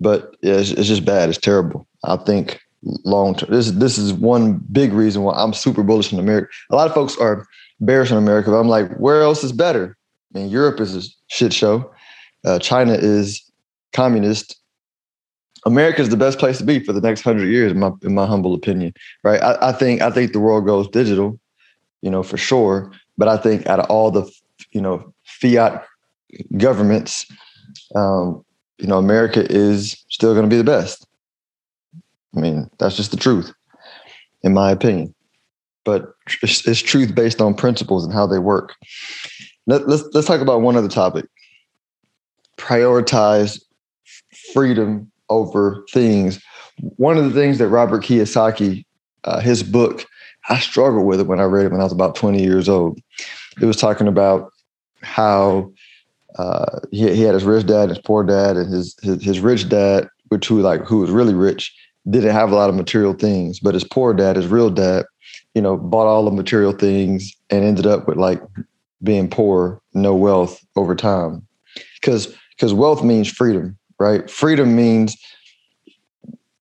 But 0.00 0.36
yeah, 0.42 0.54
it's, 0.54 0.70
it's 0.70 0.88
just 0.88 1.04
bad. 1.04 1.28
It's 1.28 1.38
terrible. 1.38 1.86
I 2.04 2.16
think 2.16 2.60
long 3.04 3.34
term, 3.34 3.50
this, 3.50 3.70
this 3.72 3.98
is 3.98 4.12
one 4.12 4.58
big 4.72 4.92
reason 4.92 5.22
why 5.22 5.34
I'm 5.34 5.52
super 5.52 5.82
bullish 5.82 6.12
on 6.12 6.18
America. 6.18 6.48
A 6.70 6.76
lot 6.76 6.88
of 6.88 6.94
folks 6.94 7.16
are 7.18 7.46
bearish 7.80 8.10
on 8.10 8.18
America, 8.18 8.50
but 8.50 8.58
I'm 8.58 8.68
like, 8.68 8.90
where 8.96 9.22
else 9.22 9.44
is 9.44 9.52
better? 9.52 9.97
I 10.34 10.38
mean, 10.38 10.48
Europe 10.48 10.80
is 10.80 10.96
a 10.96 11.08
shit 11.28 11.52
show. 11.52 11.90
Uh, 12.44 12.58
China 12.58 12.92
is 12.92 13.42
communist 13.92 14.58
America 15.66 16.00
is 16.00 16.08
the 16.08 16.16
best 16.16 16.38
place 16.38 16.58
to 16.58 16.64
be 16.64 16.80
for 16.80 16.92
the 16.92 17.00
next 17.00 17.22
hundred 17.22 17.48
years, 17.48 17.72
in 17.72 17.78
my 17.78 17.90
in 18.02 18.14
my 18.14 18.26
humble 18.26 18.54
opinion. 18.54 18.92
Right? 19.24 19.40
I, 19.42 19.68
I, 19.68 19.72
think 19.72 20.00
I 20.00 20.10
think 20.10 20.32
the 20.32 20.40
world 20.40 20.66
goes 20.66 20.88
digital, 20.88 21.38
you 22.00 22.10
know, 22.10 22.22
for 22.22 22.36
sure. 22.36 22.92
But 23.16 23.28
I 23.28 23.36
think 23.36 23.66
out 23.66 23.80
of 23.80 23.90
all 23.90 24.10
the 24.10 24.30
you 24.72 24.80
know 24.80 25.12
fiat 25.24 25.84
governments, 26.56 27.26
um, 27.94 28.44
you 28.78 28.86
know, 28.86 28.98
America 28.98 29.44
is 29.50 30.04
still 30.08 30.32
going 30.32 30.48
to 30.48 30.50
be 30.50 30.58
the 30.58 30.64
best. 30.64 31.06
I 32.36 32.40
mean, 32.40 32.70
that's 32.78 32.96
just 32.96 33.10
the 33.10 33.16
truth, 33.16 33.52
in 34.42 34.54
my 34.54 34.70
opinion. 34.70 35.14
But 35.84 36.12
it's, 36.42 36.66
it's 36.68 36.80
truth 36.80 37.14
based 37.14 37.40
on 37.40 37.54
principles 37.54 38.04
and 38.04 38.12
how 38.12 38.26
they 38.26 38.38
work. 38.38 38.74
Let, 39.68 39.86
let's 39.86 40.02
let's 40.14 40.26
talk 40.26 40.40
about 40.40 40.62
one 40.62 40.76
other 40.76 40.88
topic. 40.88 41.26
Prioritize 42.56 43.62
freedom 44.52 45.12
over 45.28 45.84
things. 45.92 46.42
One 46.96 47.18
of 47.18 47.24
the 47.24 47.38
things 47.38 47.58
that 47.58 47.68
Robert 47.68 48.02
Kiyosaki, 48.02 48.86
uh, 49.24 49.40
his 49.40 49.62
book, 49.62 50.06
I 50.48 50.58
struggled 50.58 51.06
with 51.06 51.20
it 51.20 51.26
when 51.26 51.38
I 51.38 51.44
read 51.44 51.66
it 51.66 51.72
when 51.72 51.82
I 51.82 51.84
was 51.84 51.92
about 51.92 52.14
20 52.14 52.42
years 52.42 52.66
old. 52.68 52.98
It 53.60 53.66
was 53.66 53.76
talking 53.76 54.08
about 54.08 54.50
how 55.02 55.70
uh, 56.38 56.80
he, 56.90 57.14
he 57.14 57.22
had 57.22 57.34
his 57.34 57.44
rich 57.44 57.66
dad, 57.66 57.90
his 57.90 57.98
poor 57.98 58.24
dad, 58.24 58.56
and 58.56 58.72
his, 58.72 58.96
his 59.02 59.22
his 59.22 59.40
rich 59.40 59.68
dad, 59.68 60.08
which 60.28 60.48
who 60.48 60.62
like 60.62 60.80
who 60.86 61.00
was 61.00 61.10
really 61.10 61.34
rich, 61.34 61.76
didn't 62.08 62.32
have 62.32 62.52
a 62.52 62.54
lot 62.54 62.70
of 62.70 62.74
material 62.74 63.12
things, 63.12 63.60
but 63.60 63.74
his 63.74 63.84
poor 63.84 64.14
dad, 64.14 64.36
his 64.36 64.46
real 64.46 64.70
dad, 64.70 65.04
you 65.54 65.60
know, 65.60 65.76
bought 65.76 66.06
all 66.06 66.24
the 66.24 66.30
material 66.30 66.72
things 66.72 67.36
and 67.50 67.66
ended 67.66 67.86
up 67.86 68.08
with 68.08 68.16
like 68.16 68.40
being 69.02 69.28
poor, 69.28 69.80
no 69.94 70.14
wealth 70.14 70.64
over 70.76 70.94
time. 70.94 71.46
Because 72.00 72.34
because 72.56 72.74
wealth 72.74 73.04
means 73.04 73.30
freedom, 73.30 73.78
right? 73.98 74.28
Freedom 74.28 74.74
means 74.74 75.16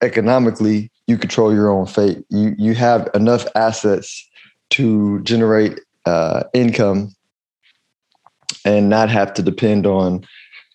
economically 0.02 0.92
you 1.08 1.18
control 1.18 1.54
your 1.54 1.70
own 1.70 1.86
fate. 1.86 2.24
You 2.30 2.54
you 2.58 2.76
have 2.76 3.10
enough 3.14 3.46
assets 3.56 4.30
to 4.72 5.22
generate 5.22 5.80
uh, 6.06 6.44
income 6.54 7.16
and 8.66 8.90
not 8.90 9.10
have 9.10 9.34
to 9.36 9.42
depend 9.42 9.88
on 9.88 10.26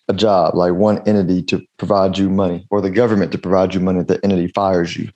a 0.09 0.13
job 0.13 0.53
like 0.55 0.73
one 0.73 1.01
entity 1.07 1.41
to 1.41 1.65
provide 1.77 2.17
you 2.17 2.29
money 2.29 2.67
or 2.69 2.81
the 2.81 2.89
government 2.89 3.31
to 3.31 3.37
provide 3.37 3.73
you 3.73 3.79
money 3.79 3.99
if 3.99 4.07
the 4.07 4.19
entity 4.23 4.47
fires 4.47 4.97
you 4.97 5.09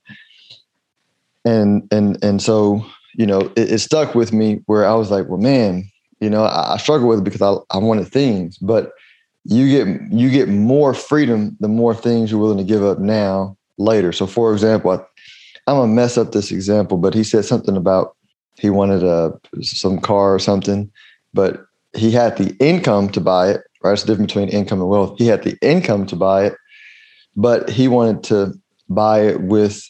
and 1.43 1.85
and 1.91 2.23
and 2.23 2.41
so 2.41 2.85
you 3.15 3.25
know 3.25 3.41
it, 3.57 3.71
it 3.71 3.79
stuck 3.79 4.15
with 4.15 4.31
me 4.31 4.61
where 4.65 4.85
i 4.85 4.93
was 4.93 5.11
like 5.11 5.27
well 5.27 5.39
man 5.39 5.83
you 6.19 6.29
know 6.29 6.43
i, 6.43 6.73
I 6.73 6.77
struggle 6.77 7.07
with 7.07 7.19
it 7.19 7.23
because 7.23 7.41
I, 7.41 7.55
I 7.75 7.77
wanted 7.77 8.07
things 8.07 8.57
but 8.57 8.91
you 9.43 9.69
get 9.69 10.11
you 10.11 10.29
get 10.29 10.49
more 10.49 10.93
freedom 10.93 11.55
the 11.59 11.67
more 11.67 11.95
things 11.95 12.31
you're 12.31 12.39
willing 12.39 12.57
to 12.57 12.63
give 12.63 12.83
up 12.83 12.99
now 12.99 13.57
later 13.77 14.11
so 14.11 14.27
for 14.27 14.53
example 14.53 14.91
I, 14.91 14.95
i'm 15.67 15.77
gonna 15.77 15.93
mess 15.93 16.17
up 16.17 16.31
this 16.31 16.51
example 16.51 16.97
but 16.97 17.13
he 17.13 17.23
said 17.23 17.45
something 17.45 17.77
about 17.77 18.15
he 18.57 18.69
wanted 18.69 19.03
a 19.03 19.39
some 19.61 19.99
car 19.99 20.33
or 20.33 20.39
something 20.39 20.91
but 21.33 21.67
he 21.97 22.11
had 22.11 22.37
the 22.37 22.55
income 22.59 23.09
to 23.09 23.21
buy 23.21 23.49
it, 23.49 23.61
right? 23.83 23.93
It's 23.93 24.03
the 24.03 24.07
difference 24.07 24.33
between 24.33 24.49
income 24.49 24.79
and 24.79 24.89
wealth. 24.89 25.17
He 25.17 25.27
had 25.27 25.43
the 25.43 25.57
income 25.61 26.05
to 26.07 26.15
buy 26.15 26.45
it, 26.45 26.55
but 27.35 27.69
he 27.69 27.87
wanted 27.87 28.23
to 28.23 28.53
buy 28.89 29.21
it 29.21 29.41
with, 29.41 29.89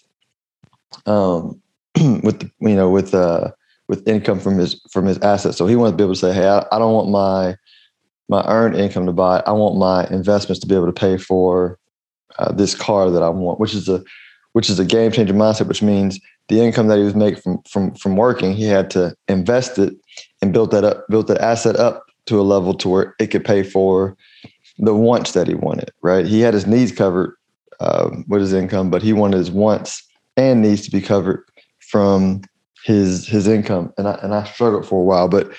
um, 1.06 1.62
with 2.24 2.50
you 2.60 2.76
know, 2.76 2.90
with 2.90 3.14
uh, 3.14 3.52
with 3.88 4.08
income 4.08 4.40
from 4.40 4.58
his 4.58 4.82
from 4.92 5.06
his 5.06 5.18
assets. 5.20 5.58
So 5.58 5.68
he 5.68 5.76
wanted 5.76 5.92
to 5.92 5.98
be 5.98 6.04
able 6.04 6.14
to 6.14 6.20
say, 6.20 6.34
"Hey, 6.34 6.48
I, 6.48 6.66
I 6.72 6.80
don't 6.80 6.94
want 6.94 7.10
my 7.10 7.56
my 8.30 8.46
earned 8.48 8.76
income 8.76 9.06
to 9.06 9.14
buy. 9.14 9.42
I 9.46 9.52
want 9.54 9.78
my 9.78 10.06
investments 10.08 10.60
to 10.60 10.68
be 10.68 10.76
able 10.76 10.88
to 10.88 10.94
pay 10.94 11.18
for 11.18 11.80
uh, 12.40 12.52
this 12.52 12.76
car 12.76 13.10
that 13.10 13.24
I 13.24 13.30
want," 13.30 13.60
which 13.60 13.74
is 13.74 13.88
a 13.88 14.04
which 14.54 14.70
is 14.70 14.80
a 14.80 14.86
game 14.86 15.12
changer 15.12 15.34
mindset, 15.34 15.68
which 15.68 15.82
means 15.82 16.20
the 16.48 16.60
income 16.60 16.88
that 16.88 16.98
he 16.98 17.04
was 17.04 17.16
making 17.16 17.42
from 17.42 17.62
from 17.64 17.94
from 17.96 18.16
working, 18.16 18.54
he 18.54 18.66
had 18.66 18.90
to 18.92 19.16
invest 19.28 19.78
it 19.78 19.94
and 20.42 20.54
built 20.54 20.72
that 20.72 20.84
up, 20.84 21.06
built 21.10 21.28
that 21.28 21.42
asset 21.42 21.76
up 21.76 22.04
to 22.26 22.40
a 22.40 22.44
level 22.44 22.74
to 22.74 22.90
where 22.90 23.16
it 23.20 23.28
could 23.28 23.46
pay 23.46 23.64
for 23.64 24.18
the 24.80 24.94
wants 24.94 25.32
that 25.32 25.48
he 25.48 25.56
wanted. 25.56 25.92
Right? 26.02 26.26
He 26.26 26.42
had 26.42 26.54
his 26.54 26.68
needs 26.68 26.92
covered 26.92 27.36
um, 27.80 28.26
with 28.28 28.42
his 28.42 28.54
income, 28.54 28.90
but 28.90 29.02
he 29.02 29.14
wanted 29.14 29.38
his 29.38 29.52
wants 29.52 30.04
and 30.36 30.62
needs 30.62 30.82
to 30.84 30.92
be 30.92 31.02
covered 31.02 31.44
from 31.80 32.42
his 32.88 33.28
his 33.28 33.48
income. 33.48 33.94
And 33.98 34.08
I 34.08 34.14
and 34.24 34.34
I 34.34 34.46
struggled 34.46 34.88
for 34.88 35.02
a 35.02 35.04
while, 35.04 35.28
but 35.28 35.52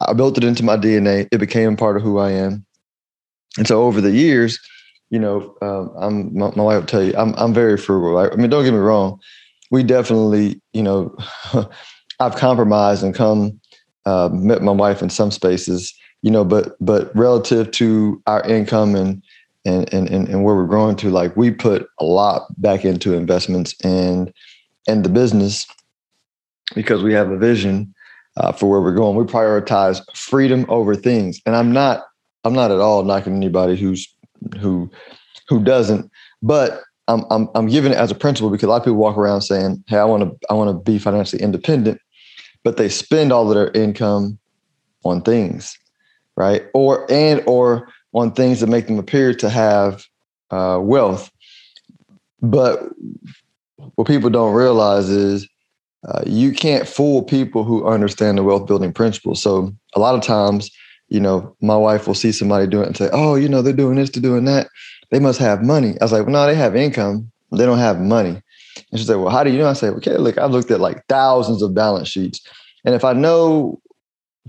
I 0.00 0.12
built 0.14 0.36
it 0.36 0.42
into 0.42 0.64
my 0.64 0.76
DNA. 0.76 1.28
It 1.30 1.38
became 1.38 1.76
part 1.76 1.96
of 1.96 2.02
who 2.02 2.18
I 2.18 2.32
am. 2.32 2.66
And 3.56 3.68
so 3.68 3.84
over 3.84 4.00
the 4.00 4.10
years, 4.10 4.58
you 5.08 5.20
know, 5.20 5.56
um, 5.62 5.92
I'm 5.96 6.36
my, 6.36 6.50
my, 6.56 6.62
wife 6.64 6.80
will 6.80 6.86
tell 6.86 7.04
you, 7.04 7.14
I'm 7.16 7.34
I'm 7.36 7.54
very 7.54 7.76
frugal. 7.76 8.10
Right? 8.12 8.32
I 8.32 8.34
mean, 8.34 8.50
don't 8.50 8.64
get 8.64 8.72
me 8.72 8.80
wrong. 8.80 9.20
We 9.70 9.84
definitely, 9.84 10.60
you 10.72 10.82
know, 10.82 11.16
I've 12.20 12.34
compromised 12.34 13.04
and 13.04 13.14
come 13.14 13.60
uh, 14.04 14.28
met 14.32 14.62
my 14.62 14.72
wife 14.72 15.02
in 15.02 15.08
some 15.08 15.30
spaces, 15.30 15.94
you 16.22 16.32
know, 16.32 16.44
but 16.44 16.76
but 16.80 17.14
relative 17.14 17.70
to 17.72 18.20
our 18.26 18.42
income 18.42 18.96
and 18.96 19.22
and 19.64 19.92
and 19.94 20.08
and 20.08 20.42
where 20.42 20.56
we're 20.56 20.66
growing 20.66 20.96
to, 20.96 21.10
like 21.10 21.36
we 21.36 21.52
put 21.52 21.88
a 22.00 22.04
lot 22.04 22.48
back 22.60 22.84
into 22.84 23.14
investments 23.14 23.72
and 23.84 24.32
and 24.88 25.04
the 25.04 25.08
business 25.08 25.64
because 26.74 27.02
we 27.02 27.12
have 27.12 27.30
a 27.30 27.38
vision 27.38 27.94
uh, 28.36 28.52
for 28.52 28.70
where 28.70 28.80
we're 28.80 28.94
going. 28.94 29.16
We 29.16 29.24
prioritize 29.24 30.00
freedom 30.16 30.64
over 30.68 30.94
things, 30.94 31.40
and 31.46 31.56
I'm 31.56 31.72
not 31.72 32.04
I'm 32.44 32.54
not 32.54 32.70
at 32.70 32.80
all 32.80 33.02
knocking 33.04 33.36
anybody 33.36 33.76
who's 33.76 34.08
who 34.58 34.90
who 35.48 35.62
doesn't, 35.62 36.10
but 36.42 36.82
I'm 37.08 37.24
I'm 37.30 37.48
I'm 37.54 37.66
giving 37.66 37.92
it 37.92 37.98
as 37.98 38.10
a 38.10 38.14
principle 38.14 38.50
because 38.50 38.66
a 38.66 38.70
lot 38.70 38.78
of 38.78 38.84
people 38.84 38.98
walk 38.98 39.16
around 39.16 39.42
saying, 39.42 39.82
"Hey, 39.88 39.98
I 39.98 40.04
want 40.04 40.22
to 40.22 40.46
I 40.50 40.54
want 40.54 40.70
to 40.70 40.90
be 40.90 40.98
financially 40.98 41.42
independent," 41.42 42.00
but 42.64 42.76
they 42.76 42.88
spend 42.88 43.32
all 43.32 43.48
of 43.48 43.54
their 43.54 43.70
income 43.72 44.38
on 45.04 45.22
things, 45.22 45.76
right? 46.36 46.62
Or 46.74 47.10
and 47.10 47.42
or 47.46 47.88
on 48.14 48.32
things 48.32 48.60
that 48.60 48.68
make 48.68 48.86
them 48.86 48.98
appear 48.98 49.34
to 49.34 49.48
have 49.48 50.04
uh, 50.50 50.78
wealth. 50.80 51.30
But 52.40 52.82
what 53.94 54.06
people 54.06 54.30
don't 54.30 54.54
realize 54.54 55.08
is 55.08 55.48
uh, 56.08 56.22
you 56.26 56.52
can't 56.52 56.88
fool 56.88 57.22
people 57.22 57.64
who 57.64 57.86
understand 57.86 58.38
the 58.38 58.42
wealth 58.42 58.66
building 58.66 58.92
principle. 58.92 59.34
So 59.34 59.72
a 59.94 60.00
lot 60.00 60.14
of 60.14 60.22
times, 60.22 60.70
you 61.08 61.20
know, 61.20 61.54
my 61.60 61.76
wife 61.76 62.06
will 62.06 62.14
see 62.14 62.32
somebody 62.32 62.66
doing 62.66 62.84
it 62.84 62.88
and 62.88 62.96
say, 62.96 63.10
"Oh, 63.12 63.34
you 63.34 63.48
know, 63.48 63.62
they're 63.62 63.72
doing 63.72 63.96
this, 63.96 64.10
they're 64.10 64.22
doing 64.22 64.44
that. 64.46 64.68
They 65.10 65.20
must 65.20 65.38
have 65.38 65.62
money." 65.62 65.96
I 66.00 66.04
was 66.04 66.12
like, 66.12 66.22
well, 66.22 66.32
"No, 66.32 66.46
they 66.46 66.54
have 66.54 66.74
income. 66.74 67.30
They 67.52 67.66
don't 67.66 67.78
have 67.78 68.00
money." 68.00 68.42
And 68.90 69.00
she 69.00 69.06
said, 69.06 69.16
Well, 69.16 69.30
how 69.30 69.44
do 69.44 69.50
you 69.50 69.58
know? 69.58 69.68
I 69.68 69.74
said, 69.74 69.94
Okay, 69.94 70.16
look, 70.16 70.38
I've 70.38 70.50
looked 70.50 70.70
at 70.70 70.80
like 70.80 71.06
thousands 71.08 71.62
of 71.62 71.74
balance 71.74 72.08
sheets. 72.08 72.40
And 72.84 72.94
if 72.94 73.04
I 73.04 73.12
know 73.12 73.80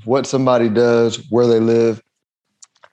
what 0.06 0.26
somebody 0.26 0.70
does, 0.70 1.18
where 1.30 1.48
they 1.48 1.60
live, 1.60 2.02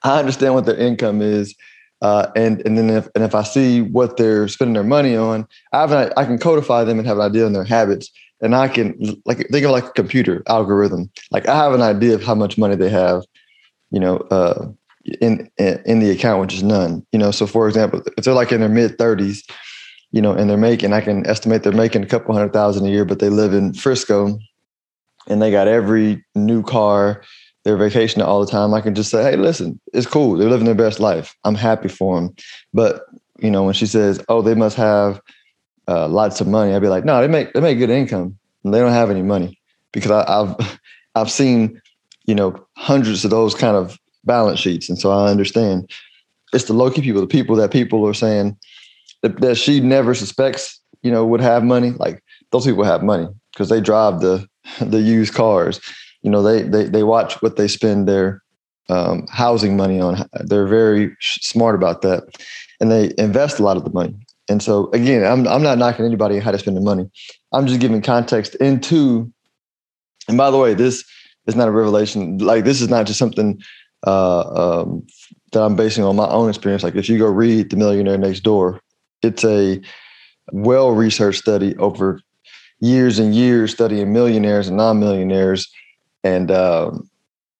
I 0.03 0.19
understand 0.19 0.53
what 0.53 0.65
their 0.65 0.77
income 0.77 1.21
is. 1.21 1.55
Uh, 2.01 2.31
and 2.35 2.65
and 2.65 2.77
then 2.77 2.89
if 2.89 3.07
and 3.13 3.23
if 3.23 3.35
I 3.35 3.43
see 3.43 3.81
what 3.81 4.17
they're 4.17 4.47
spending 4.47 4.73
their 4.73 4.83
money 4.83 5.15
on, 5.15 5.47
I 5.71 5.81
have 5.81 5.91
an, 5.91 6.11
I 6.17 6.25
can 6.25 6.39
codify 6.39 6.83
them 6.83 6.97
and 6.97 7.07
have 7.07 7.17
an 7.17 7.23
idea 7.23 7.45
on 7.45 7.53
their 7.53 7.63
habits, 7.63 8.11
and 8.41 8.55
I 8.55 8.67
can 8.67 9.21
like 9.25 9.47
think 9.49 9.65
of 9.65 9.71
like 9.71 9.85
a 9.85 9.91
computer 9.91 10.43
algorithm. 10.47 11.09
Like 11.31 11.47
I 11.47 11.55
have 11.55 11.73
an 11.73 11.81
idea 11.81 12.15
of 12.15 12.23
how 12.23 12.35
much 12.35 12.57
money 12.57 12.75
they 12.75 12.89
have, 12.89 13.23
you 13.91 13.99
know, 13.99 14.17
uh, 14.31 14.69
in 15.19 15.49
in 15.57 15.99
the 15.99 16.11
account, 16.11 16.41
which 16.41 16.53
is 16.53 16.63
none. 16.63 17.05
You 17.11 17.19
know, 17.19 17.31
so 17.31 17.47
for 17.47 17.67
example, 17.67 18.01
if 18.17 18.23
they're 18.23 18.33
like 18.33 18.51
in 18.51 18.61
their 18.61 18.69
mid 18.69 18.97
thirties, 18.97 19.45
you 20.11 20.21
know, 20.21 20.33
and 20.33 20.49
they're 20.49 20.57
making, 20.57 20.93
I 20.93 21.01
can 21.01 21.25
estimate 21.27 21.63
they're 21.63 21.71
making 21.71 22.03
a 22.03 22.07
couple 22.07 22.33
hundred 22.33 22.53
thousand 22.53 22.85
a 22.85 22.89
year, 22.89 23.05
but 23.05 23.19
they 23.19 23.29
live 23.29 23.53
in 23.53 23.73
Frisco 23.73 24.37
and 25.27 25.41
they 25.41 25.51
got 25.51 25.67
every 25.67 26.23
new 26.35 26.63
car, 26.63 27.23
they're 27.63 27.77
vacationing 27.77 28.25
all 28.25 28.43
the 28.43 28.51
time. 28.51 28.73
I 28.73 28.81
can 28.81 28.95
just 28.95 29.11
say, 29.11 29.23
hey, 29.23 29.35
listen, 29.35 29.79
it's 29.93 30.07
cool. 30.07 30.35
They're 30.35 30.49
living 30.49 30.65
their 30.65 30.75
best 30.75 30.99
life. 30.99 31.35
I'm 31.43 31.55
happy 31.55 31.89
for 31.89 32.15
them. 32.15 32.35
But, 32.73 33.05
you 33.39 33.51
know, 33.51 33.63
when 33.63 33.73
she 33.73 33.85
says, 33.85 34.23
oh, 34.29 34.41
they 34.41 34.55
must 34.55 34.77
have 34.77 35.21
uh, 35.87 36.07
lots 36.07 36.41
of 36.41 36.47
money, 36.47 36.73
I'd 36.73 36.81
be 36.81 36.87
like, 36.87 37.05
no, 37.05 37.21
they 37.21 37.27
make, 37.27 37.53
they 37.53 37.61
make 37.61 37.77
good 37.77 37.89
income 37.89 38.37
and 38.63 38.73
they 38.73 38.79
don't 38.79 38.91
have 38.91 39.09
any 39.09 39.21
money 39.21 39.59
because 39.91 40.11
I, 40.11 40.23
I've, 40.27 40.79
I've 41.15 41.31
seen, 41.31 41.81
you 42.25 42.35
know, 42.35 42.55
hundreds 42.77 43.25
of 43.25 43.31
those 43.31 43.53
kind 43.53 43.75
of 43.75 43.99
balance 44.23 44.59
sheets. 44.59 44.87
And 44.87 44.97
so 44.97 45.11
I 45.11 45.29
understand 45.29 45.89
it's 46.53 46.65
the 46.65 46.73
low 46.73 46.91
key 46.91 47.01
people, 47.01 47.21
the 47.21 47.27
people 47.27 47.55
that 47.57 47.71
people 47.71 48.07
are 48.07 48.13
saying, 48.13 48.57
that, 49.21 49.39
that 49.41 49.57
she 49.57 49.79
never 49.79 50.13
suspects, 50.13 50.79
you 51.01 51.11
know, 51.11 51.25
would 51.25 51.41
have 51.41 51.63
money. 51.63 51.91
Like 51.91 52.23
those 52.51 52.65
people 52.65 52.83
have 52.83 53.03
money 53.03 53.27
because 53.51 53.69
they 53.69 53.81
drive 53.81 54.19
the 54.19 54.47
the 54.81 55.01
used 55.01 55.33
cars. 55.33 55.79
You 56.21 56.29
know, 56.29 56.43
they 56.43 56.63
they 56.63 56.85
they 56.85 57.03
watch 57.03 57.41
what 57.41 57.55
they 57.55 57.67
spend 57.67 58.07
their 58.07 58.41
um, 58.89 59.25
housing 59.29 59.77
money 59.77 59.99
on. 59.99 60.27
They're 60.33 60.67
very 60.67 61.15
smart 61.19 61.75
about 61.75 62.01
that, 62.01 62.23
and 62.79 62.91
they 62.91 63.13
invest 63.17 63.59
a 63.59 63.63
lot 63.63 63.77
of 63.77 63.83
the 63.83 63.91
money. 63.91 64.15
And 64.51 64.61
so, 64.61 64.89
again, 64.91 65.23
I'm 65.25 65.47
I'm 65.47 65.63
not 65.63 65.77
knocking 65.77 66.05
anybody 66.05 66.39
how 66.39 66.51
to 66.51 66.59
spend 66.59 66.75
the 66.77 66.81
money. 66.81 67.09
I'm 67.53 67.65
just 67.65 67.79
giving 67.79 68.01
context 68.01 68.55
into. 68.55 69.31
And 70.27 70.37
by 70.37 70.51
the 70.51 70.57
way, 70.57 70.73
this 70.73 71.03
is 71.47 71.55
not 71.55 71.67
a 71.67 71.71
revelation. 71.71 72.37
Like 72.37 72.65
this 72.65 72.81
is 72.81 72.89
not 72.89 73.07
just 73.07 73.17
something 73.17 73.59
uh, 74.05 74.81
um, 74.81 75.07
that 75.51 75.61
I'm 75.61 75.75
basing 75.75 76.03
on 76.03 76.15
my 76.15 76.27
own 76.27 76.49
experience. 76.49 76.83
Like 76.83 76.95
if 76.95 77.09
you 77.09 77.17
go 77.17 77.27
read 77.27 77.69
The 77.69 77.77
Millionaire 77.77 78.17
Next 78.17 78.41
Door, 78.41 78.81
it's 79.21 79.43
a 79.45 79.81
well 80.51 80.91
researched 80.91 81.39
study 81.39 81.75
over 81.77 82.19
years 82.81 83.19
and 83.19 83.33
years 83.33 83.71
studying 83.71 84.11
millionaires 84.11 84.67
and 84.67 84.77
non 84.77 84.99
millionaires. 84.99 85.71
And 86.23 86.51
um, 86.51 87.09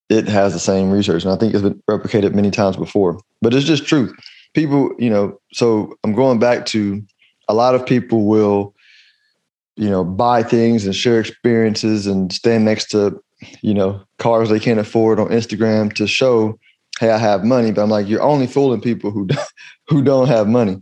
it 0.09 0.27
has 0.27 0.53
the 0.53 0.59
same 0.59 0.91
research. 0.91 1.23
And 1.23 1.31
I 1.31 1.37
think 1.37 1.53
it's 1.53 1.63
been 1.63 1.81
replicated 1.89 2.33
many 2.33 2.51
times 2.51 2.75
before. 2.75 3.19
But 3.41 3.53
it's 3.53 3.65
just 3.65 3.85
truth. 3.85 4.13
People, 4.53 4.91
you 4.99 5.09
know, 5.09 5.39
so 5.53 5.95
I'm 6.03 6.13
going 6.13 6.39
back 6.39 6.65
to 6.67 7.01
a 7.47 7.53
lot 7.53 7.75
of 7.75 7.85
people 7.85 8.25
will, 8.25 8.75
you 9.75 9.89
know, 9.89 10.03
buy 10.03 10.43
things 10.43 10.85
and 10.85 10.95
share 10.95 11.19
experiences 11.19 12.07
and 12.07 12.31
stand 12.31 12.65
next 12.65 12.89
to, 12.91 13.21
you 13.61 13.73
know, 13.73 14.01
cars 14.17 14.49
they 14.49 14.59
can't 14.59 14.79
afford 14.79 15.19
on 15.19 15.27
Instagram 15.27 15.93
to 15.93 16.07
show, 16.07 16.59
hey, 16.99 17.09
I 17.09 17.17
have 17.17 17.43
money. 17.43 17.71
But 17.71 17.83
I'm 17.83 17.89
like, 17.89 18.07
you're 18.07 18.21
only 18.21 18.47
fooling 18.47 18.81
people 18.81 19.11
who 19.11 19.27
who 19.87 20.03
don't 20.03 20.27
have 20.27 20.47
money. 20.47 20.81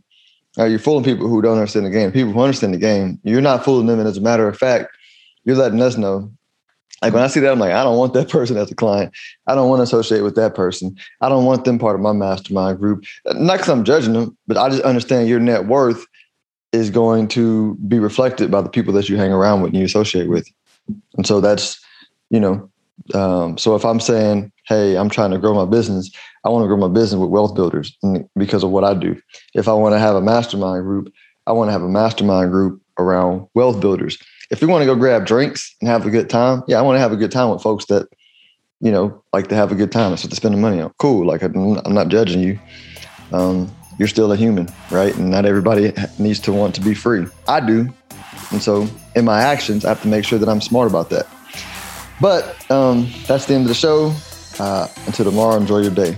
Or 0.57 0.67
you're 0.67 0.79
fooling 0.79 1.05
people 1.05 1.27
who 1.27 1.41
don't 1.41 1.57
understand 1.57 1.85
the 1.85 1.91
game. 1.91 2.11
People 2.11 2.33
who 2.33 2.41
understand 2.41 2.73
the 2.73 2.79
game, 2.79 3.19
you're 3.23 3.39
not 3.39 3.63
fooling 3.63 3.85
them. 3.85 3.99
And 3.99 4.07
as 4.07 4.17
a 4.17 4.21
matter 4.21 4.47
of 4.47 4.57
fact, 4.57 4.89
you're 5.45 5.55
letting 5.55 5.81
us 5.81 5.95
know 5.95 6.31
like 7.01 7.13
when 7.13 7.23
I 7.23 7.27
see 7.27 7.39
that, 7.39 7.51
I'm 7.51 7.59
like, 7.59 7.71
I 7.71 7.83
don't 7.83 7.97
want 7.97 8.13
that 8.13 8.29
person 8.31 8.57
as 8.57 8.71
a 8.71 8.75
client. 8.75 9.13
I 9.47 9.55
don't 9.55 9.69
want 9.69 9.79
to 9.79 9.83
associate 9.83 10.21
with 10.21 10.35
that 10.35 10.55
person. 10.55 10.95
I 11.21 11.29
don't 11.29 11.45
want 11.45 11.65
them 11.65 11.79
part 11.79 11.95
of 11.95 12.01
my 12.01 12.13
mastermind 12.13 12.79
group. 12.79 13.03
Not 13.25 13.57
because 13.57 13.69
I'm 13.69 13.83
judging 13.83 14.13
them, 14.13 14.37
but 14.47 14.57
I 14.57 14.69
just 14.69 14.83
understand 14.83 15.29
your 15.29 15.39
net 15.39 15.67
worth 15.67 16.05
is 16.71 16.89
going 16.89 17.27
to 17.29 17.75
be 17.87 17.99
reflected 17.99 18.51
by 18.51 18.61
the 18.61 18.69
people 18.69 18.93
that 18.93 19.09
you 19.09 19.17
hang 19.17 19.31
around 19.31 19.61
with 19.61 19.69
and 19.69 19.79
you 19.79 19.85
associate 19.85 20.29
with. 20.29 20.47
And 21.17 21.25
so 21.25 21.41
that's, 21.41 21.79
you 22.29 22.39
know, 22.39 22.69
um, 23.13 23.57
so 23.57 23.75
if 23.75 23.85
I'm 23.85 23.99
saying, 23.99 24.51
hey, 24.67 24.95
I'm 24.95 25.09
trying 25.09 25.31
to 25.31 25.39
grow 25.39 25.53
my 25.53 25.65
business, 25.65 26.11
I 26.45 26.49
want 26.49 26.63
to 26.63 26.67
grow 26.67 26.77
my 26.77 26.87
business 26.87 27.19
with 27.19 27.29
wealth 27.29 27.55
builders 27.55 27.97
because 28.37 28.63
of 28.63 28.69
what 28.69 28.83
I 28.83 28.93
do. 28.93 29.19
If 29.55 29.67
I 29.67 29.73
want 29.73 29.93
to 29.93 29.99
have 29.99 30.15
a 30.15 30.21
mastermind 30.21 30.83
group, 30.83 31.11
I 31.47 31.53
want 31.53 31.69
to 31.69 31.71
have 31.71 31.81
a 31.81 31.89
mastermind 31.89 32.51
group 32.51 32.81
around 32.99 33.47
wealth 33.55 33.79
builders 33.79 34.17
if 34.49 34.61
we 34.61 34.67
want 34.67 34.81
to 34.81 34.85
go 34.85 34.95
grab 34.95 35.25
drinks 35.25 35.75
and 35.79 35.87
have 35.87 36.05
a 36.05 36.09
good 36.09 36.29
time, 36.29 36.63
yeah, 36.67 36.79
I 36.79 36.81
want 36.81 36.95
to 36.95 36.99
have 36.99 37.11
a 37.11 37.17
good 37.17 37.31
time 37.31 37.49
with 37.49 37.61
folks 37.61 37.85
that, 37.85 38.07
you 38.79 38.91
know, 38.91 39.23
like 39.31 39.47
to 39.47 39.55
have 39.55 39.71
a 39.71 39.75
good 39.75 39.91
time. 39.91 40.11
That's 40.11 40.23
what 40.23 40.31
they're 40.31 40.37
spending 40.37 40.61
money 40.61 40.81
on. 40.81 40.91
Cool. 40.97 41.25
Like 41.25 41.41
I'm, 41.43 41.73
not 41.93 42.07
judging 42.07 42.41
you. 42.41 42.59
Um, 43.31 43.73
you're 43.99 44.07
still 44.07 44.31
a 44.31 44.35
human, 44.35 44.69
right? 44.89 45.15
And 45.15 45.29
not 45.29 45.45
everybody 45.45 45.93
needs 46.19 46.39
to 46.41 46.53
want 46.53 46.73
to 46.75 46.81
be 46.81 46.93
free. 46.93 47.27
I 47.47 47.59
do. 47.59 47.93
And 48.51 48.61
so 48.61 48.87
in 49.15 49.25
my 49.25 49.41
actions, 49.41 49.85
I 49.85 49.89
have 49.89 50.01
to 50.01 50.07
make 50.07 50.25
sure 50.25 50.39
that 50.39 50.49
I'm 50.49 50.61
smart 50.61 50.89
about 50.89 51.09
that. 51.11 51.27
But 52.21 52.69
um, 52.71 53.09
that's 53.27 53.45
the 53.45 53.53
end 53.53 53.63
of 53.63 53.67
the 53.67 53.73
show. 53.73 54.13
Uh, 54.59 54.87
until 55.05 55.25
tomorrow, 55.25 55.55
enjoy 55.55 55.79
your 55.79 55.91
day. 55.91 56.17